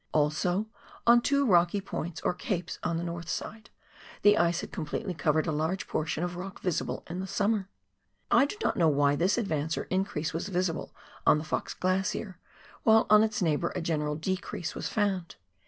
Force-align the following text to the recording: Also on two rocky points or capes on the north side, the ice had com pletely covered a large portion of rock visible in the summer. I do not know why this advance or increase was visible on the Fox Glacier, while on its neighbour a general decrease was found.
Also 0.13 0.65
on 1.05 1.21
two 1.21 1.45
rocky 1.45 1.79
points 1.79 2.21
or 2.21 2.33
capes 2.33 2.79
on 2.81 2.97
the 2.97 3.03
north 3.03 3.29
side, 3.29 3.69
the 4.23 4.35
ice 4.35 4.61
had 4.61 4.71
com 4.71 4.83
pletely 4.87 5.15
covered 5.15 5.45
a 5.45 5.51
large 5.51 5.87
portion 5.87 6.23
of 6.23 6.35
rock 6.37 6.59
visible 6.59 7.03
in 7.07 7.19
the 7.19 7.27
summer. 7.27 7.69
I 8.31 8.45
do 8.45 8.55
not 8.63 8.75
know 8.75 8.87
why 8.89 9.15
this 9.15 9.37
advance 9.37 9.77
or 9.77 9.83
increase 9.91 10.33
was 10.33 10.47
visible 10.49 10.95
on 11.27 11.37
the 11.37 11.43
Fox 11.43 11.75
Glacier, 11.75 12.39
while 12.81 13.05
on 13.11 13.21
its 13.23 13.43
neighbour 13.43 13.71
a 13.75 13.81
general 13.81 14.15
decrease 14.15 14.73
was 14.73 14.89
found. 14.89 15.35